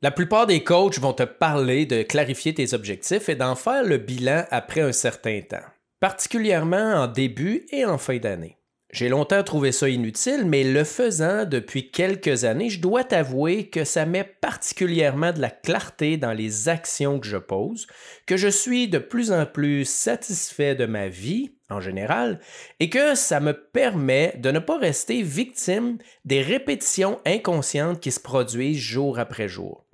[0.00, 3.98] La plupart des coachs vont te parler de clarifier tes objectifs et d'en faire le
[3.98, 5.56] bilan après un certain temps,
[5.98, 8.58] particulièrement en début et en fin d'année.
[8.92, 13.82] J'ai longtemps trouvé ça inutile, mais le faisant depuis quelques années, je dois t'avouer que
[13.82, 17.88] ça met particulièrement de la clarté dans les actions que je pose,
[18.24, 22.38] que je suis de plus en plus satisfait de ma vie en général,
[22.78, 28.20] et que ça me permet de ne pas rester victime des répétitions inconscientes qui se
[28.20, 29.87] produisent jour après jour.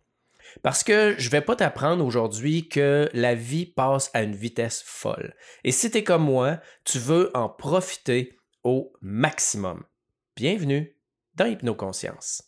[0.63, 4.83] Parce que je ne vais pas t'apprendre aujourd'hui que la vie passe à une vitesse
[4.85, 5.35] folle.
[5.65, 9.85] Et si tu es comme moi, tu veux en profiter au maximum.
[10.37, 10.97] Bienvenue
[11.35, 12.43] dans Hypnoconscience.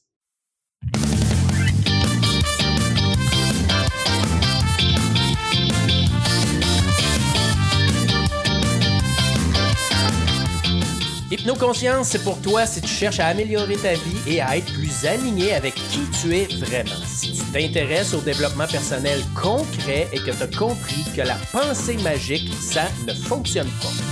[11.39, 15.05] Hypnoconscience, c'est pour toi si tu cherches à améliorer ta vie et à être plus
[15.05, 17.05] aligné avec qui tu es vraiment.
[17.07, 21.99] Si tu t'intéresses au développement personnel concret et que tu as compris que la pensée
[21.99, 24.06] magique, ça ne fonctionne pas.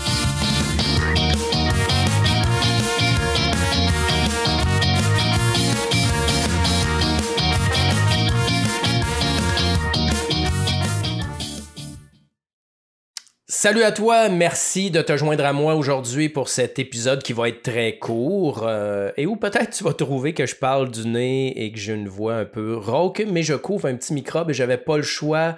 [13.64, 17.48] Salut à toi, merci de te joindre à moi aujourd'hui pour cet épisode qui va
[17.48, 21.64] être très court euh, et où peut-être tu vas trouver que je parle du nez
[21.64, 24.52] et que j'ai une voix un peu rauque, mais je couvre un petit microbe et
[24.52, 25.56] j'avais pas le choix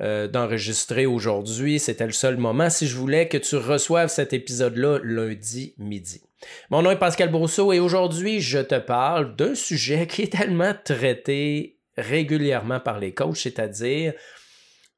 [0.00, 4.98] euh, d'enregistrer aujourd'hui, c'était le seul moment si je voulais que tu reçoives cet épisode-là
[5.04, 6.22] lundi midi.
[6.70, 10.74] Mon nom est Pascal Brousseau et aujourd'hui je te parle d'un sujet qui est tellement
[10.84, 14.12] traité régulièrement par les coachs, c'est-à-dire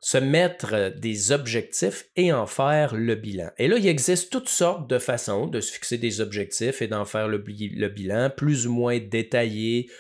[0.00, 3.50] se mettre des objectifs et en faire le bilan.
[3.58, 7.04] Et là, il existe toutes sortes de façons de se fixer des objectifs et d'en
[7.04, 9.90] faire le, bilan, plus ou moins détaillé,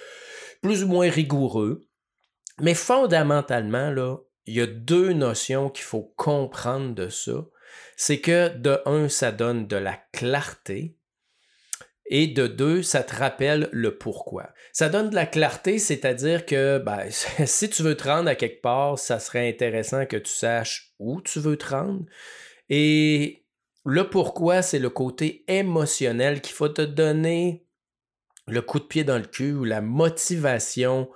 [0.62, 1.86] plus ou moins rigoureux.
[2.60, 7.44] Mais fondamentalement, là, il y a deux notions qu'il faut comprendre de ça.
[7.96, 10.96] C'est que de un, ça donne de la clarté
[12.08, 14.50] et de deux, ça te rappelle le pourquoi.
[14.72, 18.62] Ça donne de la clarté, c'est-à-dire que ben, si tu veux te rendre à quelque
[18.62, 22.04] part, ça serait intéressant que tu saches où tu veux te rendre.
[22.68, 23.44] Et
[23.84, 27.66] le pourquoi, c'est le côté émotionnel qu'il faut te donner
[28.48, 31.08] le coup de pied dans le cul ou la motivation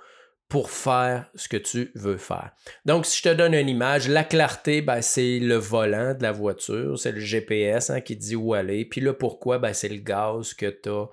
[0.51, 2.51] pour faire ce que tu veux faire.
[2.83, 6.33] Donc, si je te donne une image, la clarté, ben, c'est le volant de la
[6.33, 8.83] voiture, c'est le GPS hein, qui dit où aller.
[8.83, 11.05] Puis le pourquoi, ben, c'est le gaz que tu as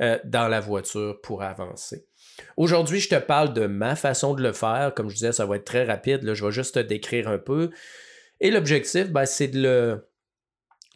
[0.00, 2.08] euh, dans la voiture pour avancer.
[2.56, 4.92] Aujourd'hui, je te parle de ma façon de le faire.
[4.96, 6.24] Comme je disais, ça va être très rapide.
[6.24, 7.70] Là, je vais juste te décrire un peu.
[8.40, 10.04] Et l'objectif, ben, c'est de,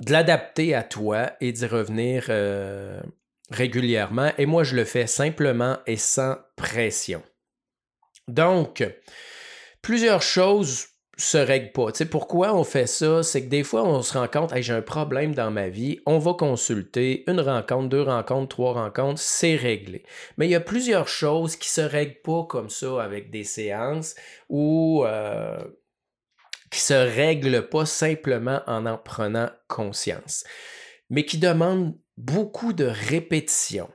[0.00, 3.00] de l'adapter à toi et d'y revenir euh,
[3.48, 4.32] régulièrement.
[4.38, 7.22] Et moi, je le fais simplement et sans pression.
[8.28, 8.84] Donc,
[9.82, 11.92] plusieurs choses se règlent pas.
[11.92, 13.22] Tu sais, pourquoi on fait ça?
[13.22, 16.18] C'est que des fois, on se rend compte, j'ai un problème dans ma vie, on
[16.18, 20.04] va consulter une rencontre, deux rencontres, trois rencontres, c'est réglé.
[20.36, 24.14] Mais il y a plusieurs choses qui se règlent pas comme ça avec des séances
[24.50, 25.64] ou euh,
[26.70, 30.44] qui se règlent pas simplement en en prenant conscience,
[31.08, 33.88] mais qui demandent beaucoup de répétition.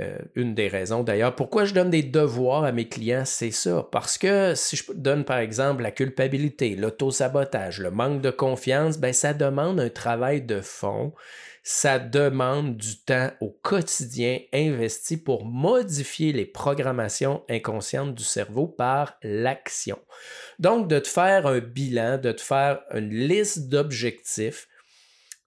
[0.00, 1.34] Euh, une des raisons d'ailleurs.
[1.34, 3.86] Pourquoi je donne des devoirs à mes clients, c'est ça.
[3.92, 9.12] Parce que si je donne par exemple la culpabilité, l'auto-sabotage, le manque de confiance, ben,
[9.12, 11.12] ça demande un travail de fond.
[11.62, 19.18] Ça demande du temps au quotidien investi pour modifier les programmations inconscientes du cerveau par
[19.22, 19.98] l'action.
[20.58, 24.68] Donc, de te faire un bilan, de te faire une liste d'objectifs,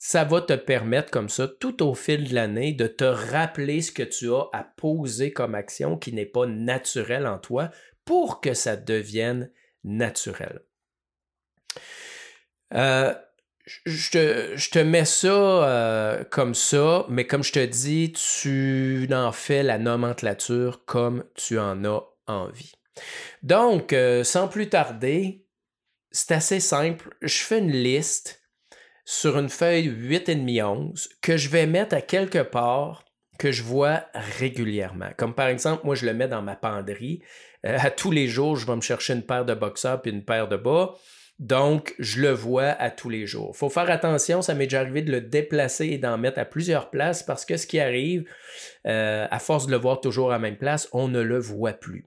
[0.08, 3.92] ça va te permettre comme ça, tout au fil de l'année, de te rappeler ce
[3.92, 7.72] que tu as à poser comme action qui n'est pas naturel en toi
[8.06, 9.52] pour que ça devienne
[9.84, 10.62] naturel.
[12.76, 13.16] Euh,
[13.66, 19.64] je, te, mets ça euh, comme ça, mais comme je te dis, tu en fais
[19.64, 22.74] la nomenclature comme tu en as envie.
[23.42, 25.48] Donc, euh, sans plus tarder,
[26.12, 27.10] c'est assez simple.
[27.24, 28.45] Je fais une liste
[29.06, 33.06] sur une feuille 8,5-11 que je vais mettre à quelque part
[33.38, 35.10] que je vois régulièrement.
[35.18, 37.22] Comme par exemple, moi, je le mets dans ma penderie.
[37.66, 40.24] Euh, à tous les jours, je vais me chercher une paire de boxers puis une
[40.24, 40.96] paire de bas.
[41.38, 43.52] Donc, je le vois à tous les jours.
[43.54, 46.46] Il faut faire attention, ça m'est déjà arrivé de le déplacer et d'en mettre à
[46.46, 48.24] plusieurs places parce que ce qui arrive,
[48.88, 51.74] euh, à force de le voir toujours à la même place, on ne le voit
[51.74, 52.06] plus.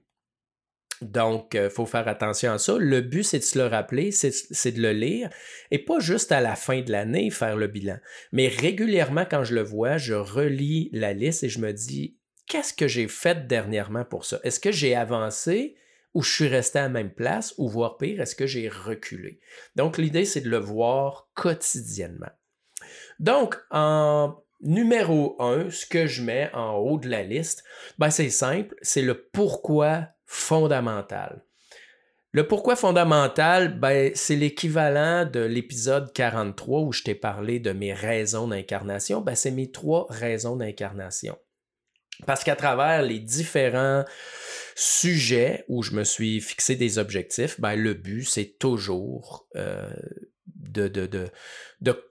[1.01, 2.75] Donc, il euh, faut faire attention à ça.
[2.77, 5.29] Le but, c'est de se le rappeler, c'est de le lire,
[5.71, 7.97] et pas juste à la fin de l'année faire le bilan.
[8.31, 12.17] Mais régulièrement, quand je le vois, je relis la liste et je me dis,
[12.47, 14.39] qu'est-ce que j'ai fait dernièrement pour ça?
[14.43, 15.75] Est-ce que j'ai avancé
[16.13, 19.39] ou je suis resté à la même place, ou voire pire, est-ce que j'ai reculé?
[19.75, 22.31] Donc, l'idée, c'est de le voir quotidiennement.
[23.19, 27.63] Donc, en numéro un, ce que je mets en haut de la liste,
[27.97, 31.43] ben c'est simple, c'est le pourquoi fondamental.
[32.31, 37.93] Le pourquoi fondamental, ben, c'est l'équivalent de l'épisode 43 où je t'ai parlé de mes
[37.93, 39.21] raisons d'incarnation.
[39.21, 41.35] Ben, c'est mes trois raisons d'incarnation.
[42.27, 44.05] Parce qu'à travers les différents
[44.75, 49.89] sujets où je me suis fixé des objectifs, ben, le but, c'est toujours euh,
[50.71, 51.31] de,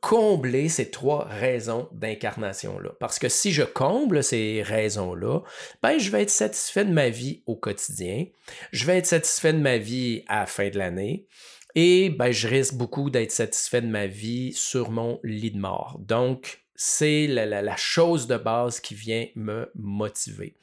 [0.01, 2.91] combler ces trois raisons d'incarnation-là.
[3.01, 5.41] Parce que si je comble ces raisons-là,
[5.83, 8.27] ben, je vais être satisfait de ma vie au quotidien,
[8.73, 11.27] je vais être satisfait de ma vie à la fin de l'année,
[11.75, 15.99] et ben, je risque beaucoup d'être satisfait de ma vie sur mon lit de mort.
[16.01, 20.55] Donc, c'est la, chose de base qui vient me motiver.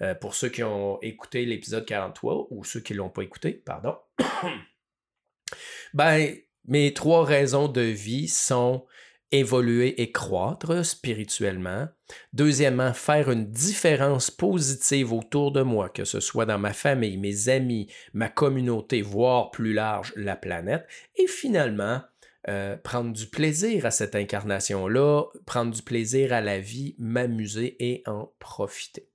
[0.00, 3.52] Euh, pour ceux qui ont écouté l'épisode 43 ou ceux qui ne l'ont pas écouté,
[3.52, 3.96] pardon,
[5.94, 6.34] ben,
[6.70, 8.86] mes trois raisons de vie sont
[9.32, 11.88] évoluer et croître spirituellement.
[12.32, 17.48] Deuxièmement, faire une différence positive autour de moi, que ce soit dans ma famille, mes
[17.48, 20.86] amis, ma communauté, voire plus large, la planète.
[21.16, 22.00] Et finalement,
[22.48, 28.02] euh, prendre du plaisir à cette incarnation-là, prendre du plaisir à la vie, m'amuser et
[28.06, 29.06] en profiter.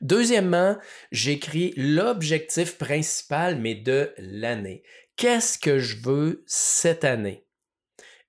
[0.00, 0.76] Deuxièmement,
[1.12, 4.82] j'écris l'objectif principal, mais de l'année
[5.18, 7.44] qu'est-ce que je veux cette année?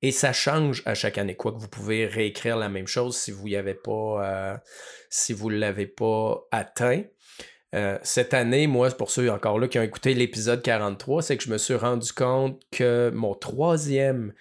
[0.01, 1.35] Et ça change à chaque année.
[1.35, 3.47] Quoique vous pouvez réécrire la même chose si vous
[3.83, 4.57] pas, euh,
[5.09, 7.03] si l'avez pas atteint.
[7.75, 11.43] Euh, cette année, moi, pour ceux encore là qui ont écouté l'épisode 43, c'est que
[11.43, 14.33] je me suis rendu compte que mon troisième,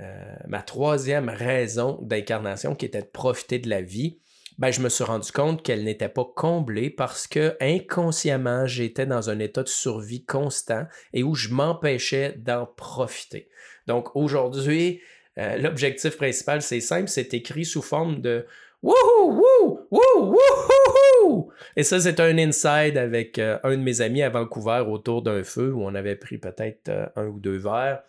[0.00, 4.20] euh, ma troisième raison d'incarnation, qui était de profiter de la vie,
[4.58, 9.30] ben, je me suis rendu compte qu'elle n'était pas comblée parce que inconsciemment, j'étais dans
[9.30, 13.48] un état de survie constant et où je m'empêchais d'en profiter.
[13.86, 15.00] Donc aujourd'hui,
[15.38, 18.46] euh, l'objectif principal, c'est simple, c'est écrit sous forme de
[18.82, 21.52] Wouhou, wouhou, wouhou, wouhou!
[21.76, 25.44] Et ça, c'est un inside avec euh, un de mes amis à Vancouver autour d'un
[25.44, 28.02] feu où on avait pris peut-être euh, un ou deux verres.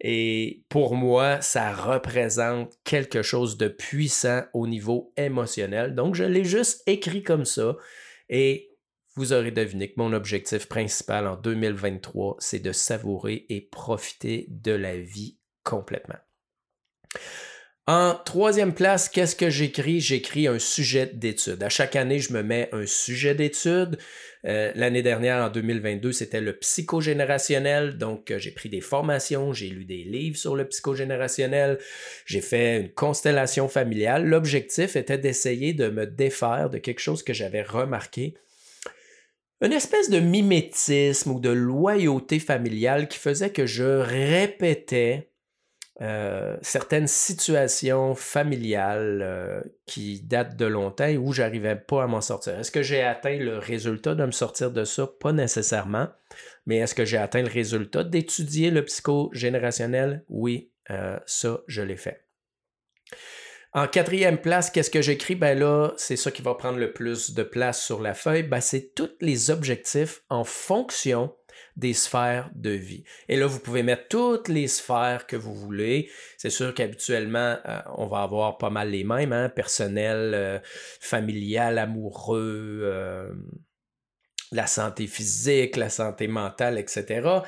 [0.00, 5.94] Et pour moi, ça représente quelque chose de puissant au niveau émotionnel.
[5.94, 7.76] Donc, je l'ai juste écrit comme ça.
[8.28, 8.70] Et
[9.16, 14.72] vous aurez deviné que mon objectif principal en 2023, c'est de savourer et profiter de
[14.72, 16.18] la vie complètement.
[17.86, 20.00] En troisième place, qu'est-ce que j'écris?
[20.00, 21.62] J'écris un sujet d'étude.
[21.62, 23.98] À chaque année, je me mets un sujet d'étude.
[24.46, 27.98] Euh, l'année dernière, en 2022, c'était le psychogénérationnel.
[27.98, 31.78] Donc, euh, j'ai pris des formations, j'ai lu des livres sur le psychogénérationnel,
[32.24, 34.24] j'ai fait une constellation familiale.
[34.24, 38.32] L'objectif était d'essayer de me défaire de quelque chose que j'avais remarqué.
[39.60, 45.28] Une espèce de mimétisme ou de loyauté familiale qui faisait que je répétais
[46.00, 52.20] euh, certaines situations familiales euh, qui datent de longtemps et où j'arrivais pas à m'en
[52.20, 52.58] sortir.
[52.58, 55.06] Est-ce que j'ai atteint le résultat de me sortir de ça?
[55.20, 56.08] Pas nécessairement.
[56.66, 60.24] Mais est-ce que j'ai atteint le résultat d'étudier le psychogénérationnel?
[60.28, 62.26] Oui, euh, ça, je l'ai fait.
[63.72, 65.36] En quatrième place, qu'est-ce que j'écris?
[65.36, 68.44] Ben là, c'est ça qui va prendre le plus de place sur la feuille.
[68.44, 71.34] Ben, c'est tous les objectifs en fonction
[71.76, 73.04] des sphères de vie.
[73.28, 76.10] Et là, vous pouvez mettre toutes les sphères que vous voulez.
[76.36, 79.48] C'est sûr qu'habituellement, euh, on va avoir pas mal les mêmes, hein?
[79.48, 80.58] personnel, euh,
[81.00, 83.34] familial, amoureux, euh,
[84.52, 87.42] la santé physique, la santé mentale, etc.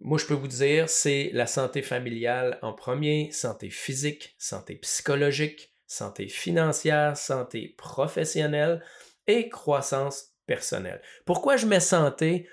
[0.00, 5.72] moi, je peux vous dire, c'est la santé familiale en premier, santé physique, santé psychologique,
[5.86, 8.82] santé financière, santé professionnelle
[9.26, 11.00] et croissance personnelle.
[11.24, 12.48] Pourquoi je mets santé?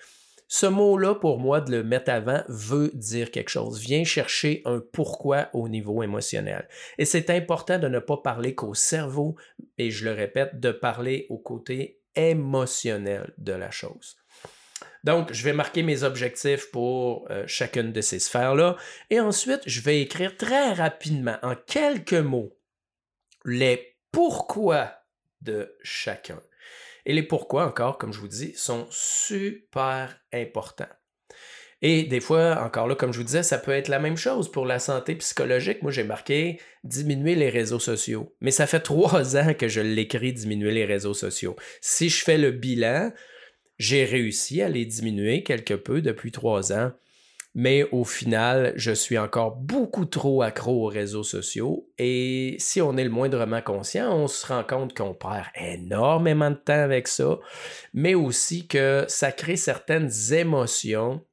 [0.48, 3.80] Ce mot-là, pour moi, de le mettre avant, veut dire quelque chose.
[3.80, 6.68] Viens chercher un pourquoi au niveau émotionnel.
[6.98, 9.36] Et c'est important de ne pas parler qu'au cerveau,
[9.77, 14.18] et je le répète, de parler au côté émotionnel de la chose.
[15.04, 18.77] Donc, je vais marquer mes objectifs pour euh, chacune de ces sphères-là.
[19.10, 22.58] Et ensuite, je vais écrire très rapidement, en quelques mots,
[23.46, 24.94] les pourquoi
[25.42, 26.42] de chacun.
[27.08, 30.90] Et les pourquoi, encore, comme je vous dis, sont super importants.
[31.82, 34.52] Et des fois, encore là, comme je vous disais, ça peut être la même chose
[34.52, 35.82] pour la santé psychologique.
[35.84, 38.36] Moi, j'ai marqué diminuer les réseaux sociaux.
[38.42, 41.56] Mais ça fait trois ans que je l'écris, diminuer les réseaux sociaux.
[41.80, 43.14] Si je fais le bilan,
[43.80, 46.92] j'ai réussi à les diminuer quelque peu depuis trois ans.
[47.56, 52.98] Mais au final, je suis encore beaucoup trop accro aux réseaux sociaux et si on
[52.98, 57.39] est le moindrement conscient, on se rend compte qu'on perd énormément de temps avec ça,
[57.94, 61.25] mais aussi que ça crée certaines émotions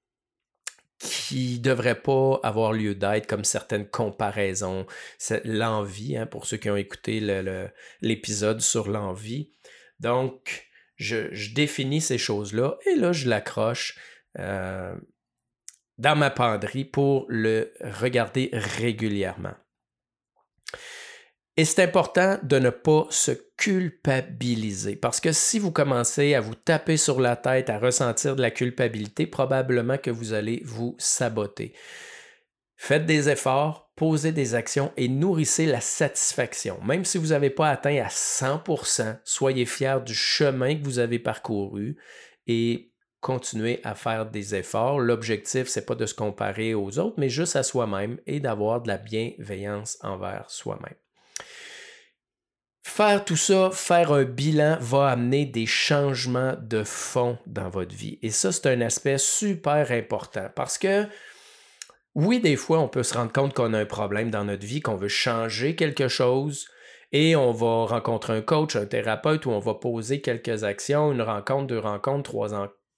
[0.98, 4.86] qui ne devraient pas avoir lieu d'être, comme certaines comparaisons,
[5.44, 7.20] l'envie, hein, pour ceux qui ont écouté
[8.00, 9.50] l'épisode sur l'envie.
[10.00, 13.98] Donc, je, définis ces choses-là et là, je l'accroche.
[14.38, 14.94] Euh,
[15.98, 19.54] dans ma penderie pour le regarder régulièrement.
[21.56, 26.56] Et c'est important de ne pas se culpabiliser parce que si vous commencez à vous
[26.56, 31.72] taper sur la tête, à ressentir de la culpabilité, probablement que vous allez vous saboter.
[32.76, 36.80] Faites des efforts, posez des actions et nourrissez la satisfaction.
[36.84, 41.20] Même si vous n'avez pas atteint à 100%, soyez fiers du chemin que vous avez
[41.20, 41.96] parcouru
[42.48, 42.93] et
[43.24, 45.00] continuer à faire des efforts.
[45.00, 48.88] L'objectif, c'est pas de se comparer aux autres, mais juste à soi-même et d'avoir de
[48.88, 50.94] la bienveillance envers soi-même.
[52.86, 58.18] Faire tout ça, faire un bilan va amener des changements de fond dans votre vie.
[58.20, 61.06] Et ça, c'est un aspect super important parce que
[62.14, 64.82] oui, des fois, on peut se rendre compte qu'on a un problème dans notre vie,
[64.82, 66.68] qu'on veut changer quelque chose,
[67.10, 71.22] et on va rencontrer un coach, un thérapeute, où on va poser quelques actions, une
[71.22, 72.52] rencontre, deux rencontres, trois,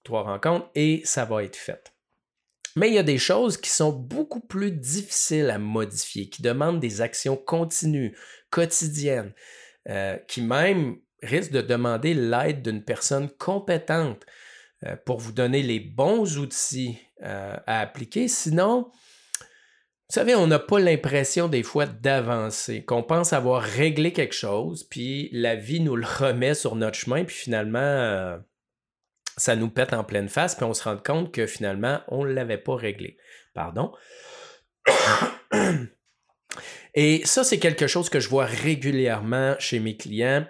[0.06, 1.92] trois rencontres et ça va être fait.
[2.76, 6.78] Mais il y a des choses qui sont beaucoup plus difficiles à modifier, qui demandent
[6.78, 8.16] des actions continues,
[8.50, 9.32] quotidiennes,
[9.88, 14.25] euh, qui même risquent de demander l'aide d'une personne compétente
[14.84, 18.28] euh, pour vous donner les bons outils euh, à appliquer.
[18.28, 24.34] Sinon, vous savez, on n'a pas l'impression des fois d'avancer, qu'on pense avoir réglé quelque
[24.34, 28.38] chose, puis la vie nous le remet sur notre chemin, puis finalement,
[29.36, 32.32] ça nous pète en pleine face, puis on se rend compte que finalement, on ne
[32.32, 33.16] l'avait pas réglé.
[33.54, 33.92] Pardon?
[36.94, 40.46] Et ça, c'est quelque chose que je vois régulièrement chez mes clients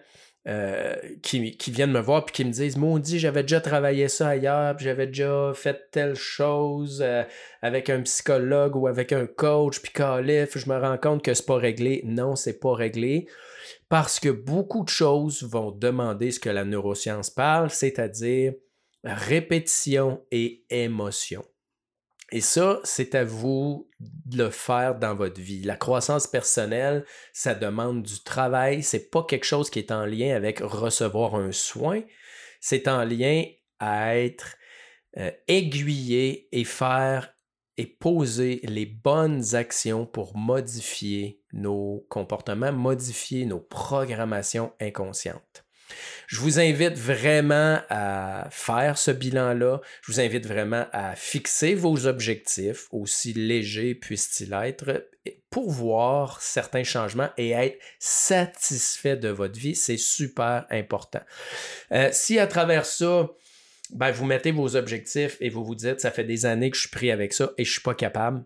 [0.47, 4.79] euh, qui, viennent me voir puis qui me disent Maudit, j'avais déjà travaillé ça ailleurs,
[4.79, 7.25] j'avais déjà fait telle chose euh,
[7.63, 11.47] avec un psychologue ou avec un coach, puis calif, je me rends compte que c'est
[11.47, 12.03] pas réglé.
[12.05, 13.27] Non, c'est pas réglé
[13.89, 18.53] parce que beaucoup de choses vont demander ce que la neuroscience parle, c'est-à-dire
[19.07, 21.45] répétition et émotion.
[22.33, 25.63] Et ça, c'est à vous de le faire dans votre vie.
[25.63, 28.83] La croissance personnelle, ça demande du travail.
[28.83, 32.03] C'est pas quelque chose qui est en lien avec recevoir un soin.
[32.61, 33.45] C'est en lien
[33.79, 34.57] à être
[35.19, 37.33] euh, aiguillé et faire
[37.77, 45.66] et poser les bonnes actions pour modifier nos comportements, modifier nos programmations inconscientes.
[46.27, 49.81] Je vous invite vraiment à faire ce bilan-là.
[50.03, 55.09] Je vous invite vraiment à fixer vos objectifs, aussi légers puissent-ils être,
[55.51, 59.75] pour voir certains changements et être satisfait de votre vie.
[59.75, 61.23] C'est super important.
[61.93, 63.29] Euh, si à travers ça,
[63.91, 66.83] ben, vous mettez vos objectifs et vous vous dites, ça fait des années que je
[66.83, 68.45] suis pris avec ça et je ne suis pas capable,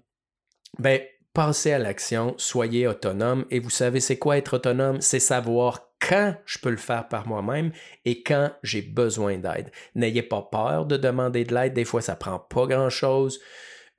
[0.78, 1.00] ben,
[1.32, 3.46] passez à l'action, soyez autonome.
[3.50, 5.00] Et vous savez, c'est quoi être autonome?
[5.00, 7.70] C'est savoir quand je peux le faire par moi-même
[8.04, 9.70] et quand j'ai besoin d'aide.
[9.94, 11.72] N'ayez pas peur de demander de l'aide.
[11.72, 13.40] Des fois, ça prend pas grand-chose.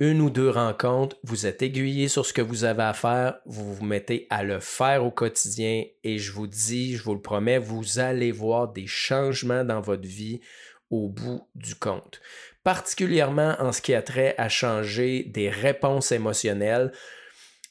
[0.01, 3.73] Une ou deux rencontres, vous êtes aiguillé sur ce que vous avez à faire, vous
[3.73, 7.59] vous mettez à le faire au quotidien et je vous dis, je vous le promets,
[7.59, 10.41] vous allez voir des changements dans votre vie
[10.89, 12.19] au bout du compte.
[12.63, 16.91] Particulièrement en ce qui a trait à changer des réponses émotionnelles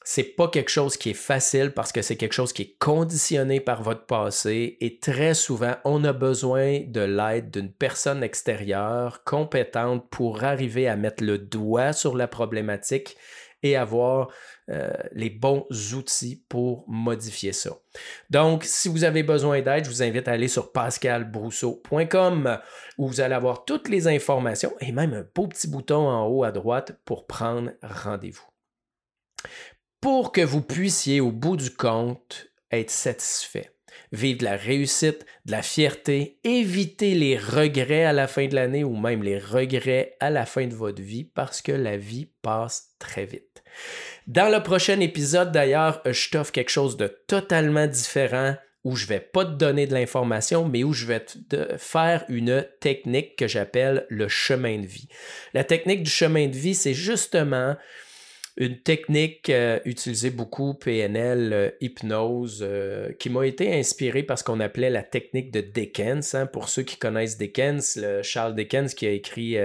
[0.05, 3.61] c'est pas quelque chose qui est facile parce que c'est quelque chose qui est conditionné
[3.61, 10.09] par votre passé et très souvent, on a besoin de l'aide d'une personne extérieure compétente
[10.11, 13.17] pour arriver à mettre le doigt sur la problématique
[13.63, 14.29] et avoir
[14.71, 17.71] euh, les bons outils pour modifier ça.
[18.31, 22.59] Donc, si vous avez besoin d'aide, je vous invite à aller sur pascalbrousseau.com
[22.97, 26.45] où vous allez avoir toutes les informations et même un beau petit bouton en haut
[26.45, 28.51] à droite pour prendre rendez-vous
[30.01, 33.71] pour que vous puissiez, au bout du compte, être satisfait.
[34.13, 38.83] Vivre de la réussite, de la fierté, éviter les regrets à la fin de l'année
[38.83, 42.95] ou même les regrets à la fin de votre vie parce que la vie passe
[42.99, 43.63] très vite.
[44.27, 49.21] Dans le prochain épisode, d'ailleurs, je t'offre quelque chose de totalement différent où je vais
[49.21, 54.07] pas te donner de l'information, mais où je vais te faire une technique que j'appelle
[54.09, 55.09] le chemin de vie.
[55.53, 57.77] La technique du chemin de vie, c'est justement
[58.61, 64.45] une technique euh, utilisée beaucoup, PNL, euh, hypnose, euh, qui m'a été inspirée par ce
[64.45, 66.35] qu'on appelait la technique de Dickens.
[66.35, 66.45] Hein.
[66.45, 69.57] Pour ceux qui connaissent Dickens, Charles Dickens qui a écrit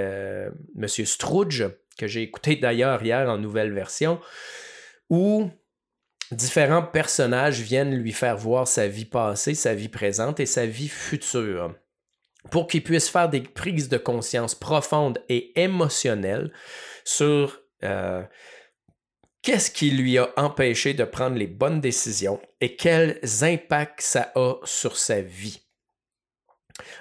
[0.76, 1.66] Monsieur Scrooge,
[1.98, 4.22] que j'ai écouté d'ailleurs hier en nouvelle version,
[5.10, 5.50] où
[6.32, 10.88] différents personnages viennent lui faire voir sa vie passée, sa vie présente et sa vie
[10.88, 11.76] future
[12.50, 16.54] pour qu'il puisse faire des prises de conscience profondes et émotionnelles
[17.04, 17.60] sur
[19.46, 24.56] qu'est-ce qui lui a empêché de prendre les bonnes décisions et quels impacts ça a
[24.64, 25.62] sur sa vie?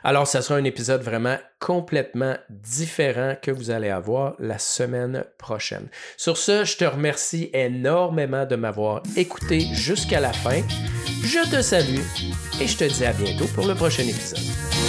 [0.04, 5.88] Alors, ce sera un épisode vraiment complètement différent que vous allez avoir la semaine prochaine.
[6.16, 10.60] Sur ce, je te remercie énormément de m'avoir écouté jusqu'à la fin.
[11.24, 12.02] Je te salue
[12.60, 14.83] et je te dis à bientôt pour le prochain épisode.